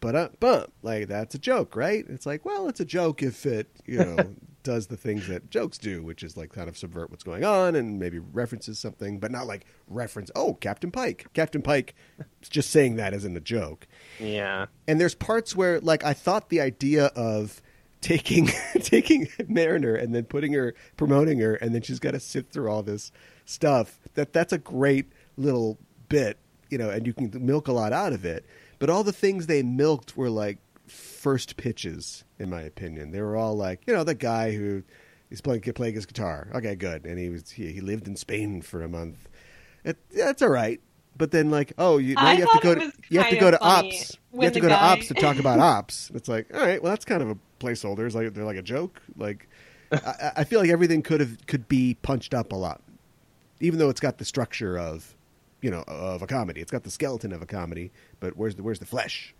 [0.00, 2.04] but uh, bump like that's a joke, right?
[2.08, 4.16] It's like, well, it's a joke if it you know
[4.62, 7.74] does the things that jokes do, which is like kind of subvert what's going on
[7.74, 10.30] and maybe references something, but not like reference.
[10.34, 11.26] Oh, Captain Pike.
[11.34, 11.94] Captain Pike
[12.42, 13.86] just saying that isn't a joke.
[14.20, 14.66] Yeah.
[14.86, 17.62] And there's parts where like I thought the idea of
[18.00, 18.50] taking
[18.80, 22.70] taking Mariner and then putting her promoting her and then she's got to sit through
[22.70, 23.10] all this
[23.46, 25.06] stuff that that's a great
[25.36, 25.78] little
[26.08, 26.36] bit,
[26.68, 28.44] you know, and you can milk a lot out of it.
[28.78, 33.12] But all the things they milked were like first pitches in my opinion.
[33.12, 34.82] They were all like, you know, the guy who
[35.30, 36.48] is playing playing his guitar.
[36.54, 37.04] Okay, good.
[37.04, 39.28] And he was he, he lived in Spain for a month.
[39.84, 40.80] It, that's all right.
[41.16, 43.50] But then like, oh, you, now you have to go to you have to go
[43.50, 44.18] to ops.
[44.34, 46.10] You have to go to ops to talk about ops.
[46.14, 48.04] It's like, all right, well, that's kind of a placeholder.
[48.04, 49.00] It's like they're like a joke.
[49.16, 49.48] Like,
[49.90, 52.82] I, I feel like everything could have could be punched up a lot,
[53.60, 55.14] even though it's got the structure of,
[55.62, 56.60] you know, of a comedy.
[56.60, 57.90] It's got the skeleton of a comedy,
[58.20, 59.34] but where's the where's the flesh?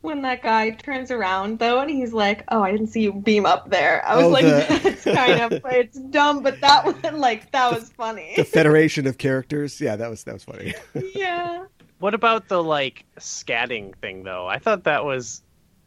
[0.00, 3.44] when that guy turns around though and he's like, "Oh, I didn't see you beam
[3.44, 7.18] up there." I was Oh, like, the- "That's kind of it's dumb, but that one
[7.18, 9.80] like that was funny." The Federation of Characters.
[9.80, 10.74] Yeah, that was that was funny.
[11.14, 11.64] yeah.
[12.00, 14.46] What about the like scatting thing though?
[14.46, 15.42] I thought that was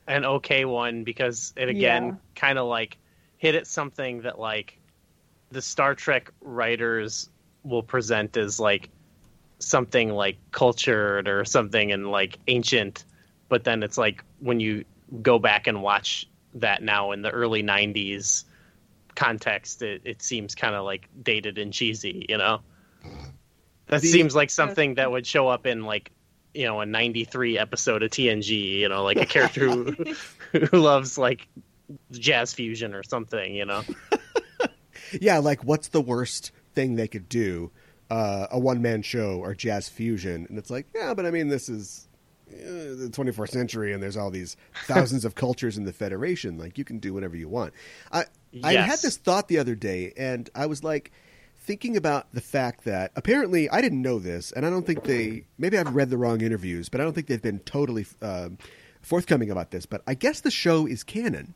[0.08, 2.14] an okay one because it again Yeah.
[2.36, 2.98] kind of like
[3.38, 4.78] hit at something that like
[5.52, 7.30] the Star Trek writers
[7.64, 8.90] will present as like
[9.60, 13.06] something like cultured or something and like ancient,
[13.50, 14.86] but then it's like when you
[15.22, 18.44] go back and watch that now in the early 90s
[19.16, 22.62] context it, it seems kind of like dated and cheesy you know?
[23.88, 26.12] That The- seems like something that would show up in like
[26.54, 29.96] you know a 93 episode of tng you know like a character who,
[30.52, 31.48] who loves like
[32.12, 33.84] jazz fusion or something you know
[35.20, 37.72] yeah, like what's the worst thing they could do?
[38.12, 41.48] uh, a one man show or jazz fusion, and it's like, yeah, but I mean,
[41.48, 42.10] this is
[42.52, 46.58] uh, the 24th century, and there's all these thousands of cultures in the Federation.
[46.58, 47.74] Like, you can do whatever you want.
[48.12, 48.26] I
[48.66, 51.14] I had this thought the other day, and I was like
[51.58, 55.46] thinking about the fact that apparently I didn't know this, and I don't think they
[55.58, 58.58] maybe I've read the wrong interviews, but I don't think they've been totally um,
[59.02, 59.86] forthcoming about this.
[59.86, 61.54] But I guess the show is canon.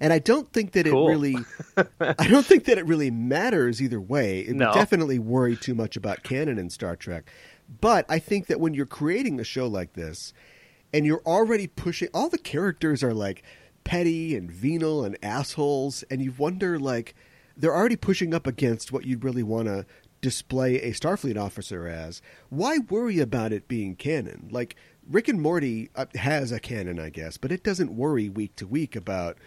[0.00, 1.08] And I don't think that Cool.
[1.08, 1.36] it really,
[2.00, 4.40] I don't think that it really matters either way.
[4.40, 4.66] It No.
[4.66, 7.28] would definitely worry too much about canon in Star Trek.
[7.80, 10.32] But I think that when you're creating a show like this,
[10.94, 13.42] and you're already pushing, all the characters are like
[13.84, 17.14] petty and venal and assholes, and you wonder like
[17.56, 19.84] they're already pushing up against what you'd really want to
[20.20, 22.22] display a Starfleet officer as.
[22.50, 24.48] Why worry about it being canon?
[24.50, 24.76] Like
[25.08, 28.66] Rick and Morty uh, has a canon, I guess, but it doesn't worry week to
[28.66, 29.38] week about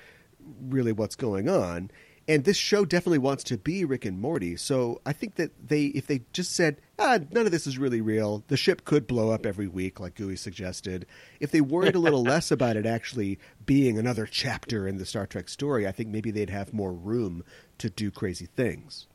[0.62, 1.92] really what's going on.
[2.28, 4.56] And this show definitely wants to be Rick and Morty.
[4.56, 8.02] So I think that they, if they just said, ah, none of this is really
[8.02, 11.08] real, the ship could blow up every week, like Gooey suggested.
[11.40, 15.26] If they worried a little less about it actually being another chapter in the Star
[15.26, 17.44] Trek story, I think maybe they'd have more room
[17.80, 19.08] to do crazy things.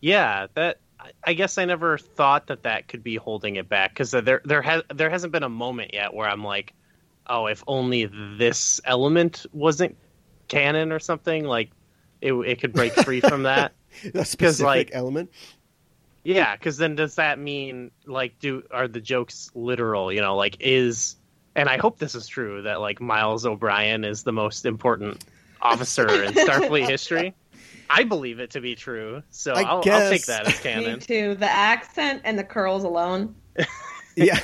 [0.00, 0.80] Yeah, that
[1.22, 4.62] I- guess I never thought that that could be holding it back because there there
[4.62, 6.72] has there hasn't been a moment yet where I'm like,
[7.26, 8.06] oh, if only
[8.38, 9.96] this element wasn't
[10.48, 11.70] canon or something, like
[12.20, 13.72] it it could break free from that.
[14.14, 15.30] A specific like- element.
[16.26, 20.10] Yeah, because then does that mean like do are the jokes literal?
[20.10, 21.16] You know, like is
[21.54, 25.22] and I hope this is true that like Miles O'Brien is the most important
[25.60, 27.34] officer in Starfleet history.
[27.90, 30.78] I believe it to be true, so I I'll, I'll take that as canon.
[30.78, 31.00] Me canon.
[31.00, 31.34] too.
[31.34, 33.34] The accent and the curls alone.
[34.16, 34.38] Yeah.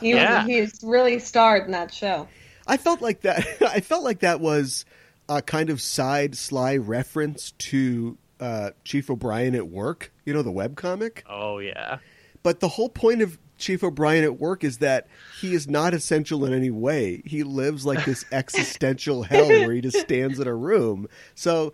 [0.00, 0.46] He, Yeah.
[0.46, 2.28] He's really starred in that show.
[2.68, 3.46] I felt like that.
[3.60, 4.84] I felt like that was
[5.28, 10.12] a kind of side sly reference to uh, Chief O'Brien at work.
[10.24, 11.24] You know the web comic.
[11.28, 11.98] Oh yeah.
[12.44, 15.08] But the whole point of Chief O'Brien at work is that
[15.40, 17.22] he is not essential in any way.
[17.24, 21.08] He lives like this existential hell where he just stands in a room.
[21.34, 21.72] So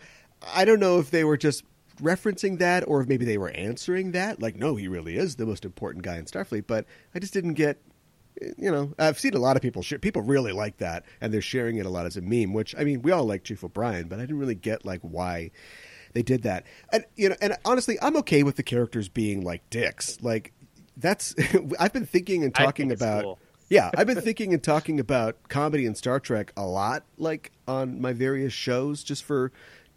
[0.53, 1.65] I don't know if they were just
[2.01, 4.41] referencing that or if maybe they were answering that.
[4.41, 6.67] Like, no, he really is the most important guy in Starfleet.
[6.67, 7.81] But I just didn't get.
[8.59, 10.01] You know, I've seen a lot of people share.
[10.01, 12.53] People really like that, and they're sharing it a lot as a meme.
[12.53, 15.53] Which I mean, we all like Chief O'Brien, but I didn't really get like why
[16.15, 16.65] they did that.
[16.91, 20.21] And you know, and honestly, I'm okay with the characters being like dicks.
[20.21, 20.53] Like
[20.97, 21.35] that's
[21.79, 23.39] I've been thinking and talking about cool.
[23.69, 28.01] yeah, I've been thinking and talking about comedy in Star Trek a lot, like on
[28.01, 29.53] my various shows, just for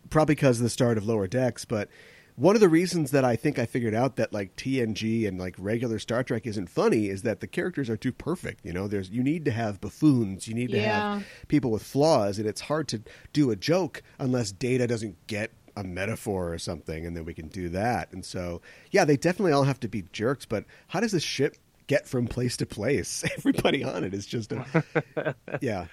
[0.10, 1.65] probably because of the start of Lower Decks.
[1.65, 1.89] But
[2.36, 5.56] one of the reasons that I think I figured out that like TNG and like
[5.58, 8.63] regular Star Trek isn't funny is that the characters are too perfect.
[8.63, 11.15] You know, there's you need to have buffoons, you need to Yeah.
[11.15, 13.02] have people with flaws, and it's hard to
[13.34, 17.48] do a joke unless Data doesn't get a metaphor or something, and then we can
[17.50, 18.12] do that.
[18.12, 20.46] And so, yeah, they definitely all have to be jerks.
[20.46, 21.56] But how does the ship
[21.88, 23.24] get from place to place?
[23.38, 25.86] Everybody on it is just a yeah.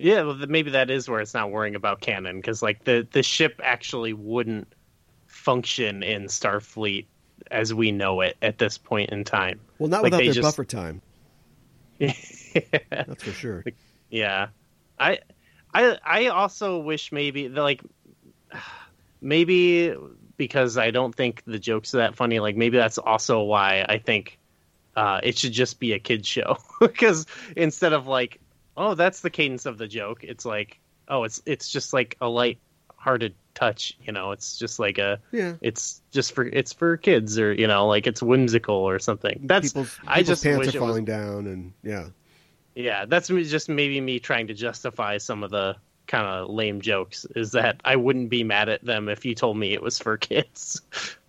[0.00, 3.22] Yeah, well, maybe that is where it's not worrying about canon because like the the
[3.22, 4.72] ship actually wouldn't
[5.26, 7.06] function in Starfleet
[7.50, 9.60] as we know it at this point in time.
[9.78, 11.02] Well, not Like, without their just- buffer time.
[12.00, 13.64] That's for sure.
[14.08, 14.48] Yeah,
[15.00, 15.18] I,
[15.74, 17.82] I, I also wish maybe like,
[19.20, 19.94] maybe
[20.36, 22.38] because I don't think the jokes are that funny.
[22.38, 24.38] Like maybe that's also why I think
[24.94, 28.40] uh, it should just be a kids show because instead of like,
[28.78, 32.28] oh, that's the cadence of the joke, it's like, oh, it's it's just like a
[32.28, 33.98] light-hearted touch.
[34.02, 35.54] You know, it's just like a, Yeah.
[35.60, 39.40] it's just for it's for kids or you know, like it's whimsical or something.
[39.44, 42.08] That's people's, I just pants are it was falling down, and yeah.
[42.74, 47.26] yeah, that's just maybe me trying to justify some of the kind of lame jokes.
[47.36, 50.16] Is that I wouldn't be mad at them if you told me it was for
[50.16, 50.80] kids.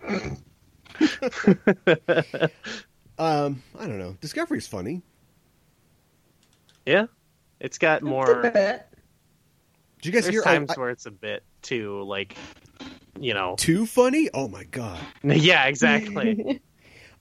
[3.18, 4.16] Um, I don't know.
[4.22, 5.02] Discovery's funny.
[6.86, 7.04] yeah,
[7.60, 8.42] it's got It's a more.
[8.42, 8.86] bit.
[10.02, 10.42] Did you guys There's hear?
[10.42, 12.36] times I- where it's a bit too like,
[13.20, 13.54] you know.
[13.58, 14.28] too funny?
[14.34, 14.98] Oh my god!
[15.24, 16.60] Yeah, exactly.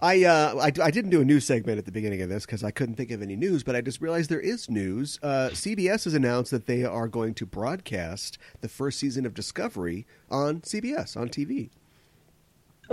[0.02, 2.64] I, uh, I I didn't do a news segment at the beginning of this because
[2.64, 5.20] I couldn't think of any news, but I just realized there is news.
[5.22, 10.08] Uh, CBS has announced that they are going to broadcast the first season of Discovery
[10.32, 11.70] on CBS on TV,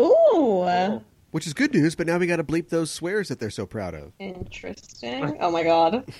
[0.00, 0.64] Ooh,
[1.37, 1.94] which is good news.
[1.94, 4.11] But now we got to bleep those swears that they're so proud of.
[4.18, 5.37] interesting.
[5.38, 6.11] Oh my god.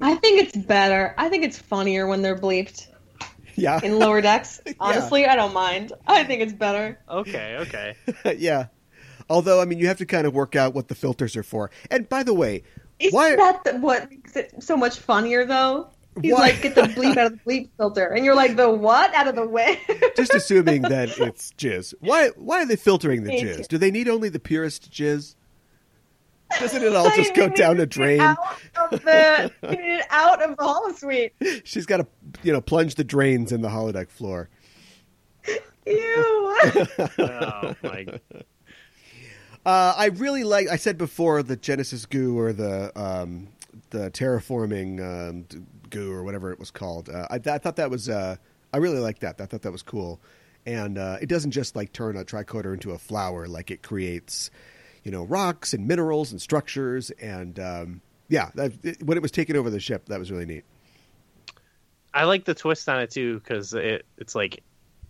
[0.00, 1.16] I think it's better.
[1.18, 2.86] I think it's funnier when they're bleeped
[3.56, 4.60] Yeah, in lower decks.
[4.78, 5.92] Honestly, I don't mind.
[6.06, 7.00] I think it's better.
[7.10, 7.96] okay, okay.
[8.38, 8.66] yeah.
[9.28, 11.72] Although I mean, you have to kind of work out what the filters are for.
[11.90, 12.62] And by the way,
[13.00, 15.90] Isn't Why- that the, what makes it so much funnier, though?
[16.22, 18.06] He's Why- like, get the bleep out of the bleep filter.
[18.06, 19.12] And you're like, the what?
[19.14, 19.80] Out of the way?
[20.16, 21.94] Just assuming that it's jizz.
[22.00, 22.28] Why?
[22.36, 23.66] Why are they filtering the jizz?
[23.68, 25.34] Do they need only the purest jizz?
[26.60, 28.20] Doesn't it all just go down a drain?
[28.20, 28.38] Out
[28.92, 31.62] of the, you need it out of the holosuite.
[31.64, 32.06] She's got to,
[32.44, 34.48] you know, plunge the drains in the holodeck floor.
[35.84, 35.94] Ew.
[37.18, 38.06] Oh my!
[39.66, 40.68] Uh, I really like.
[40.68, 43.48] I said before the Genesis goo or the um,
[43.90, 45.58] the terraforming um, d-
[45.94, 47.08] goo or whatever it was called.
[47.08, 48.08] Uh, I, I thought that was.
[48.08, 48.36] Uh,
[48.72, 49.40] I really liked that.
[49.40, 50.20] I thought that was cool,
[50.66, 53.46] and uh, it doesn't just like turn a tricorder into a flower.
[53.46, 54.50] Like it creates,
[55.04, 59.30] you know, rocks and minerals and structures, and um, yeah, that, it, when it was
[59.30, 60.64] taking over the ship, that was really neat.
[62.12, 64.62] I like the twist on it too because it it's like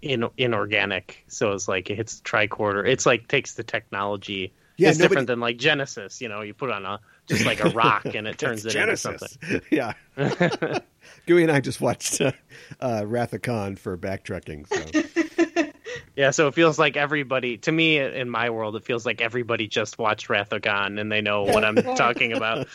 [0.02, 2.86] in inorganic, so it's like it hits the tricorder.
[2.86, 4.52] It's like takes the technology.
[4.76, 6.20] Yeah, it's nobody- different than like Genesis.
[6.20, 8.78] You know, you put on a just like a rock and it turns That's it
[8.78, 9.38] Genesis.
[9.42, 9.92] into yeah.
[11.26, 12.32] Gooey and I just watched uh,
[12.80, 14.66] uh, Wrath of Khan for backtracking.
[14.68, 15.70] So.
[16.16, 17.56] yeah, so it feels like everybody.
[17.58, 21.10] To me, in my world, it feels like everybody just watched Wrath of Khan and
[21.10, 22.66] they know what I'm talking about.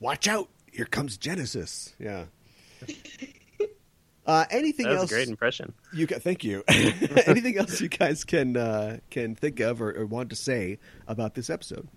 [0.00, 0.48] Watch out!
[0.72, 1.94] Here comes Genesis.
[1.98, 2.24] Yeah.
[4.26, 5.10] Uh, anything That was else?
[5.10, 5.72] a great impression.
[5.92, 6.62] You got, thank you.
[6.68, 11.34] anything else you guys can uh, can think of or, or want to say about
[11.34, 11.88] this episode?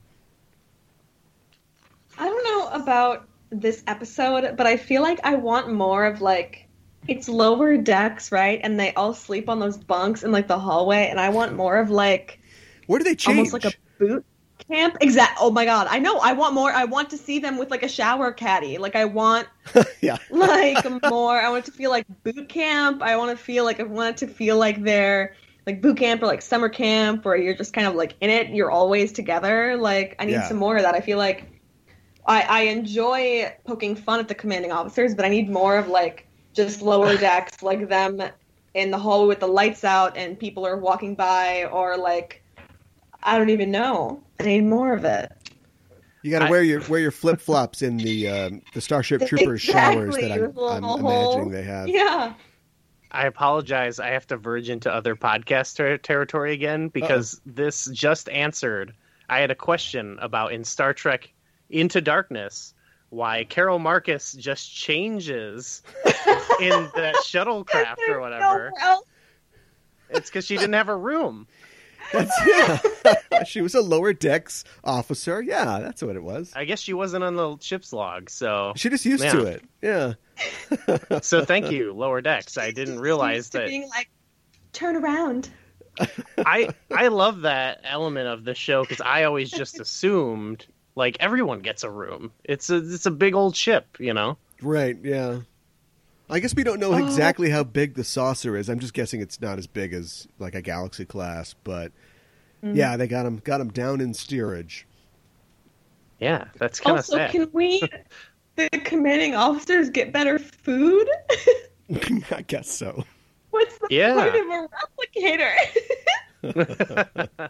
[2.17, 6.67] I don't know about this episode, but I feel like I want more of like
[7.07, 8.59] it's lower decks, right?
[8.63, 11.77] And they all sleep on those bunks in like the hallway, and I want more
[11.77, 12.39] of like
[12.87, 13.37] Where do they change?
[13.37, 14.25] almost like a boot
[14.71, 14.97] camp.
[15.01, 15.37] Exact.
[15.39, 16.17] Oh my god, I know.
[16.19, 16.71] I want more.
[16.71, 18.77] I want to see them with like a shower caddy.
[18.77, 19.47] Like I want
[20.01, 20.17] yeah.
[20.29, 21.39] like more.
[21.39, 23.01] I want it to feel like boot camp.
[23.01, 25.35] I want to feel like I want it to feel like they're
[25.65, 28.49] like boot camp or like summer camp where you're just kind of like in it.
[28.49, 29.77] You're always together.
[29.77, 30.47] Like I need Yeah.
[30.47, 30.95] some more of that.
[30.95, 31.45] I feel like
[32.27, 36.27] I, I enjoy poking fun at the commanding officers, but I need more of like
[36.53, 38.21] just lower decks, like them
[38.73, 42.43] in the hallway with the lights out and people are walking by, or like
[43.23, 44.21] I don't even know.
[44.39, 45.31] I need more of it.
[46.21, 49.61] You got to wear your wear your flip flops in the um, the Starship Troopers
[49.61, 51.87] showers that I'm, with a little I'm imagining they have.
[51.87, 52.33] Yeah.
[53.11, 53.99] I apologize.
[53.99, 58.93] I have to verge into other podcast ter- territory again because this just answered.
[59.29, 61.31] I had a question about in Star Trek
[61.69, 62.73] Into Darkness
[63.09, 65.81] why Carol Marcus just changes
[66.59, 68.41] in the shuttlecraft or whatever.
[68.41, 69.05] Nowhere else.
[70.09, 71.47] It's because she didn't have a room.
[72.13, 73.43] That's, yeah.
[73.47, 75.41] she was a lower decks officer.
[75.41, 76.51] Yeah, that's what it was.
[76.55, 79.31] I guess she wasn't on the ship's log, so She just used Yeah.
[79.33, 79.63] to it.
[79.81, 80.13] Yeah.
[81.21, 82.57] so thank you, Lower Decks.
[82.57, 84.09] I didn't realize that being like
[84.73, 85.49] turn around.
[86.37, 91.59] I I love that element of the show because I always just assumed like everyone
[91.61, 92.31] gets a room.
[92.43, 94.37] It's a it's a big old ship, you know.
[94.61, 94.97] Right.
[95.01, 95.39] Yeah.
[96.29, 96.97] I guess we don't know Oh.
[97.05, 98.69] exactly how big the saucer is.
[98.69, 101.91] I'm just guessing it's not as big as like a Galaxy class, but
[102.63, 102.77] Mm-hmm.
[102.77, 104.87] yeah, they got him got him down in steerage.
[106.19, 107.29] Yeah, that's kind of Also, sad.
[107.31, 107.81] can we,
[108.55, 111.07] the commanding officers, get better food?
[112.31, 113.03] I guess so.
[113.51, 114.13] What's the Yeah.
[114.15, 114.69] point of a
[116.47, 117.49] replicator?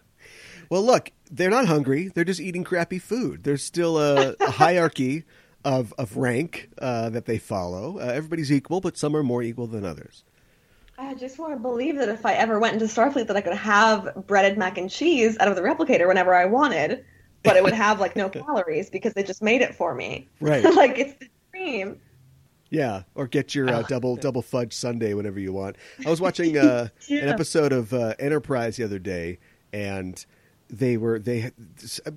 [0.68, 2.08] Well, look, they're not hungry.
[2.08, 3.44] They're just eating crappy food.
[3.44, 5.22] There's still a, a hierarchy
[5.66, 7.98] of of rank uh, that they follow.
[7.98, 10.22] Uh, everybody's equal, but some are more equal than others.
[10.96, 13.56] I just want to believe that if I ever went into Starfleet, that I could
[13.56, 17.04] have breaded mac and cheese out of the replicator whenever I wanted,
[17.42, 20.28] but it would have like no calories because they just made it for me.
[20.40, 20.64] Right.
[20.74, 22.00] like it's the dream.
[22.70, 25.76] Yeah, or get your uh, double double fudge sundae whenever you want.
[26.06, 29.40] I was watching uh, an episode of uh, Enterprise the other day,
[29.72, 30.24] and
[30.68, 31.52] they were they
[32.04, 32.10] uh,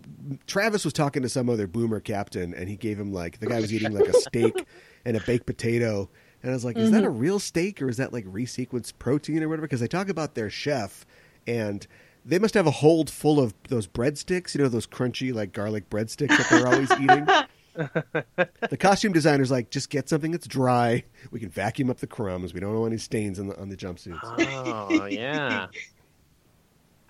[0.48, 3.60] Travis was talking to some other boomer captain, and he gave him like the guy
[3.60, 4.66] was eating like a steak
[5.06, 6.10] and a baked potato,
[6.42, 7.20] and I was like, is that a mm-hmm.
[7.20, 9.68] real steak or is that like resequenced protein or whatever?
[9.68, 11.06] Because they talk about their chef,
[11.46, 11.86] and
[12.26, 15.90] they must have a hold full of those breadsticks, you know, those crunchy like garlic
[15.90, 17.28] breadsticks that they're always eating.
[18.70, 21.06] The costume designer's like, just get something that's dry.
[21.32, 22.54] We can vacuum up the crumbs.
[22.54, 24.20] We don't want any stains on the on the jumpsuits.
[24.22, 25.68] Oh yeah.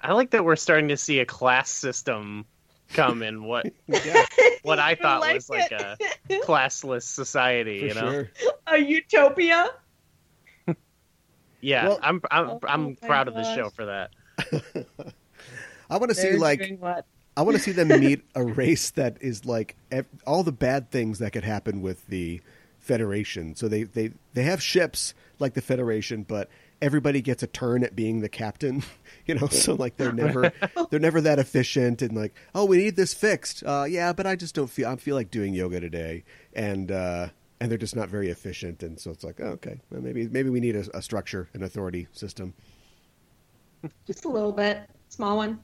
[0.02, 2.46] I like that we're starting to see a class system
[2.94, 4.26] come in what Yeah,
[4.64, 5.82] what I thought like was like it.
[5.82, 5.98] a
[6.46, 8.12] classless society, for you know.
[8.12, 8.32] sure.
[8.68, 9.70] a utopia.
[11.62, 14.12] Yeah, Well- I'm I'm Oh I'm my proud of the show for that.
[15.90, 17.06] I want to see like what?
[17.36, 20.90] I want to see them meet a race that is like ev- all the bad
[20.92, 22.42] things that could happen with the
[22.80, 23.56] Federation.
[23.56, 26.50] So they they they have ships like the Federation, but
[26.82, 28.84] everybody gets a turn at being the captain.
[29.26, 30.52] You know, so like they're never
[30.90, 33.62] they're never that efficient and like, oh, we need this fixed.
[33.64, 36.24] Uh, yeah, but I just don't feel I feel like doing yoga today,
[36.54, 37.28] and uh,
[37.60, 38.82] and they're just not very efficient.
[38.82, 41.62] And so it's like, oh, okay, well, maybe maybe we need a, a structure, an
[41.62, 42.56] authority system.
[44.08, 45.60] Just a little bit, small one.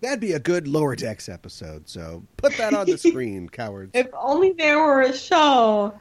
[0.00, 1.90] That'd be a good lower decks episode.
[1.90, 3.90] So put that on the screen, cowards.
[3.92, 5.92] If only there were a show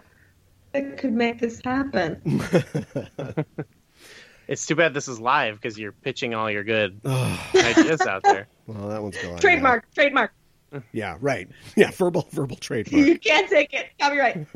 [0.71, 2.21] that could make this happen.
[4.47, 7.01] It's too bad this is live because you're pitching all your good
[7.55, 8.47] ideas out there.
[8.65, 9.37] Well, that one's going.
[9.39, 10.31] Trademark, trademark.
[10.91, 11.47] Yeah, right.
[11.77, 13.05] Yeah, verbal verbal trademark.
[13.07, 13.87] You can't take it.
[14.01, 14.47] Copyright.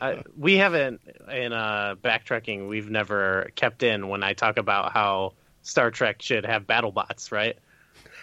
[0.00, 2.68] Uh, we haven't in uh, backtracking.
[2.68, 7.30] We've never kept in when I talk about how Star Trek should have battle bots,
[7.30, 7.56] right?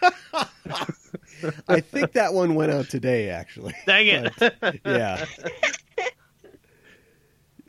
[1.67, 3.73] I think that one went out today, actually.
[3.85, 4.33] Dang it!
[4.37, 5.25] But, yeah.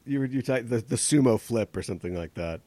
[0.05, 2.61] You were you type the the sumo flip or something like that.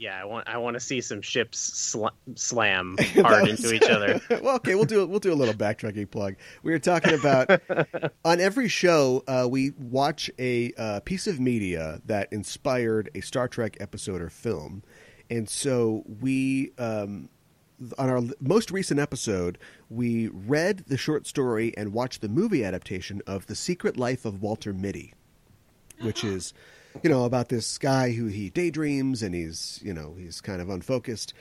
[0.00, 3.88] Yeah, I want I want to see some ships sl- slam hard was- into each
[3.88, 4.18] other.
[4.42, 6.36] well, okay, we'll do we'll do a little backtracking plug.
[6.62, 7.60] We were talking about
[8.24, 13.46] on every show uh, we watch a uh, piece of media that inspired a Star
[13.46, 14.82] Trek episode or film,
[15.28, 17.28] and so we um,
[17.98, 19.58] on our most recent episode
[19.90, 24.40] we read the short story and watched the movie adaptation of The Secret Life of
[24.40, 25.12] Walter Mitty,
[26.00, 26.54] which is
[27.02, 30.68] you know about this guy who he daydreams and he's you know he's kind of
[30.68, 31.32] unfocused.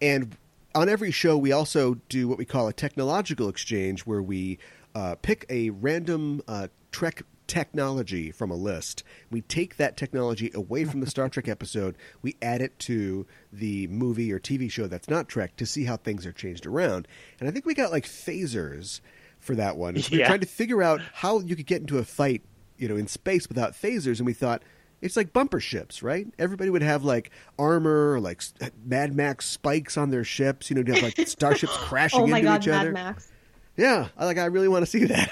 [0.00, 0.36] And
[0.74, 4.58] on every show we also do what we call a technological exchange where we
[4.94, 9.02] uh, pick a random uh, trek technology from a list.
[9.30, 11.96] We take that technology away from the star trek episode.
[12.22, 15.96] We add it to the movie or tv show that's not trek to see how
[15.96, 17.08] things are changed around.
[17.40, 19.00] And i think we got like phasers
[19.40, 19.96] for that one.
[19.98, 20.26] So we were Yeah.
[20.28, 22.42] trying to figure out how you could get into a fight
[22.76, 24.18] you know in space without phasers.
[24.18, 24.62] And we thought
[25.00, 26.26] it's like bumper ships, right?
[26.38, 28.42] Everybody would have like armor, or like
[28.84, 30.70] Mad Max spikes on their ships.
[30.70, 32.92] You know, to have like starships crashing Oh my into god, each Mad other.
[32.92, 33.30] Max.
[33.76, 34.38] Yeah, I like.
[34.38, 35.30] I really want to see that.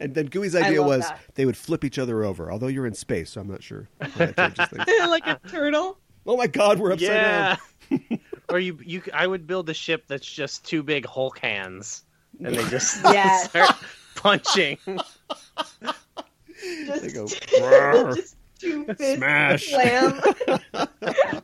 [0.00, 1.20] and then Gooey's idea was that.
[1.34, 2.52] they would flip each other over.
[2.52, 3.88] Although you're in space, so I'm not sure.
[4.00, 5.08] how that changes things.
[5.08, 5.98] like a turtle.
[6.26, 7.56] oh my God, we're upside yeah.
[7.90, 8.20] down.
[8.50, 12.04] or you you I would build a ship that's just two big Hulk hands,
[12.44, 13.48] and they just Yes.
[13.48, 13.70] start
[14.14, 14.76] punching.
[16.86, 19.68] Just, They go, just Smash.
[19.68, 20.20] slam.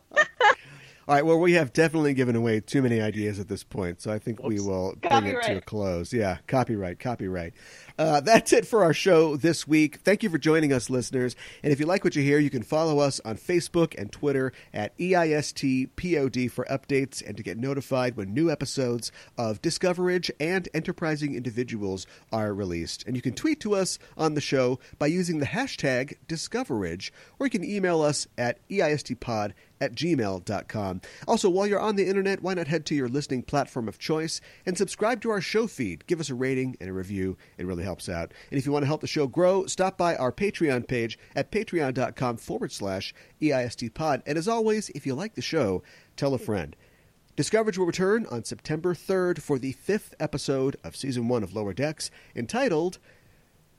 [1.08, 1.26] All right.
[1.26, 4.42] Well, we have definitely given away too many ideas at this point, so I think
[4.42, 6.12] we will bring it to a close.
[6.12, 7.54] Yeah, copyright, copyright.
[7.99, 9.97] Uh, that's it for our show this week.
[10.03, 11.36] Thank you for joining us, listeners.
[11.62, 14.53] And if you like what you hear, you can follow us on Facebook and Twitter
[14.72, 21.34] at EISTPOD for updates and to get notified when new episodes of Discoverage and Enterprising
[21.34, 23.05] Individuals are released.
[23.07, 27.47] And you can tweet to us on the show by using the hashtag Discoverage, or
[27.47, 31.01] you can email us at EISTPod at gmail.com.
[31.26, 34.40] Also, while you're on the internet, why not head to your listening platform of choice
[34.64, 36.07] and subscribe to our show feed?
[36.07, 37.36] Give us a rating and a review.
[37.59, 38.33] It really helps out.
[38.51, 41.51] And if you want to help the show grow, stop by our Patreon page at
[41.51, 44.22] patreon.com forward slash E EISTpod.
[44.26, 45.83] And as always, if you like the show,
[46.16, 46.76] tell a friend.
[47.35, 51.72] Discoverage will return on September 3rd for the fifth episode of season one of Lower
[51.72, 52.99] Decks, entitled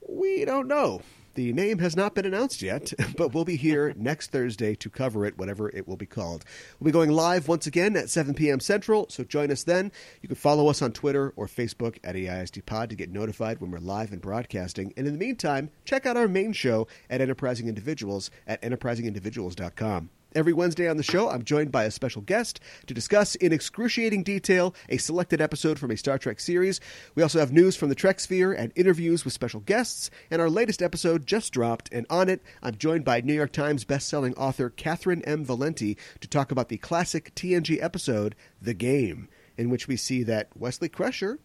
[0.10, 1.02] we don't know.
[1.36, 5.26] The name has not been announced yet, but we'll be here next Thursday to cover
[5.26, 6.46] it, whatever it will be called.
[6.80, 8.60] We'll be going live once again at 7 p.m.
[8.60, 9.92] Central, so join us then.
[10.22, 13.72] You can follow us on Twitter or Facebook at E AISDPod to get notified when
[13.72, 14.94] we're live and broadcasting.
[14.96, 20.10] And in the meantime, check out our main show at Enterprising Individuals at enterprisingindividuals.com.
[20.36, 24.24] Every Wednesday on the show, I'm joined by a special guest to discuss in excruciating
[24.24, 26.80] detail a selected episode from a Star Trek series.
[27.14, 30.10] We also have news from the Trek sphere and interviews with special guests.
[30.32, 33.86] And our latest episode just dropped, and on it, I'm joined by New York Times
[33.86, 35.46] bestselling author Catherynne M.
[35.46, 39.28] Valente to talk about the classic TNG episode, The Game,
[39.58, 41.40] in which we see that Wesley Crusher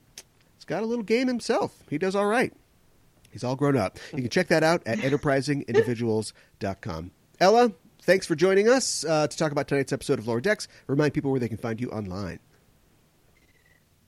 [0.56, 1.82] has got a little game himself.
[1.90, 2.52] He does all right.
[3.30, 3.98] He's all grown up.
[4.14, 7.10] You can check that out at enterprisingindividuals.com.
[7.40, 7.72] Ella,
[8.08, 10.66] thanks for joining us uh, to talk about tonight's episode of Lower Decks.
[10.86, 12.38] Remind people where they can find you online.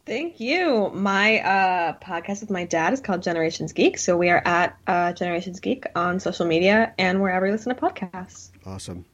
[0.07, 0.91] Thank you.
[0.95, 3.99] My uh, podcast with my dad is called Generations Geek.
[3.99, 7.81] So we are at uh, Generations Geek on social media and wherever you listen to
[7.81, 8.51] podcasts.
[8.65, 9.05] Awesome.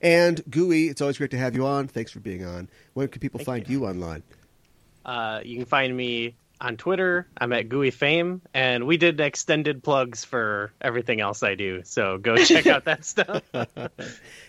[0.00, 1.88] And Gooey, it's always great to have you on.
[1.88, 2.68] Thanks for being on.
[2.94, 3.84] Where can people find you.
[3.84, 4.22] online?
[5.04, 7.26] Uh, you can find me on Twitter.
[7.38, 11.82] I'm at Gooey Fame, and we did extended plugs for everything else I do.
[11.84, 13.42] So go check out that stuff.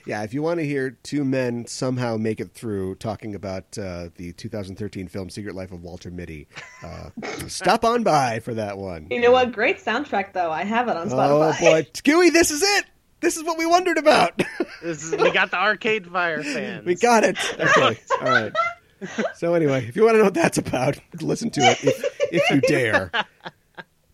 [0.06, 4.08] Yeah, if you want to hear two men somehow make it through talking about uh,
[4.16, 6.48] the 2013 film Secret Life of Walter Mitty,
[6.82, 7.10] uh,
[7.48, 9.08] stop on by for that one.
[9.12, 9.52] You know what?
[9.52, 10.50] Great soundtrack, though.
[10.50, 11.30] I have it on Spotify.
[11.30, 11.84] Oh Spotify.
[11.84, 12.86] boy, Gooey, this is it.
[13.20, 14.42] This is what we wondered about.
[14.82, 16.86] This is, we got the Arcade Fire fans.
[16.86, 17.38] we got it.
[17.60, 18.54] Okay, all right.
[19.36, 22.50] So anyway, if you want to know what that's about, listen to it if, if
[22.50, 23.12] you dare.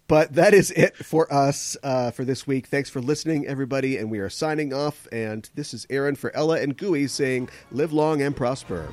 [0.08, 2.68] But that is it for us uh, for this week.
[2.68, 5.08] Thanks for listening, everybody, and we are signing off.
[5.12, 8.90] And this is Aaron for Ella and Gooey saying, "Live long and prosper."